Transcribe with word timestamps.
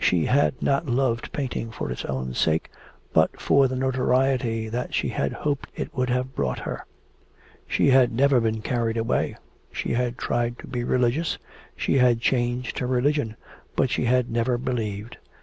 She 0.00 0.24
had 0.24 0.62
not 0.62 0.86
loved 0.86 1.32
painting 1.32 1.70
for 1.70 1.90
its 1.92 2.06
own 2.06 2.32
sake, 2.32 2.70
but 3.12 3.38
for 3.38 3.68
the 3.68 3.76
notoriety 3.76 4.70
that 4.70 4.94
she 4.94 5.10
had 5.10 5.34
hoped 5.34 5.68
it 5.74 5.94
would 5.94 6.08
have 6.08 6.34
brought 6.34 6.60
her. 6.60 6.86
She 7.68 7.88
had 7.90 8.10
never 8.10 8.40
been 8.40 8.62
carried 8.62 8.96
away. 8.96 9.36
She 9.70 9.92
had 9.92 10.16
tried 10.16 10.58
to 10.60 10.66
be 10.66 10.82
religious; 10.82 11.36
she 11.76 11.98
had 11.98 12.22
changed 12.22 12.78
her 12.78 12.86
religion. 12.86 13.36
But 13.76 13.90
she 13.90 14.06
had 14.06 14.30
never 14.30 14.56
believed. 14.56 15.18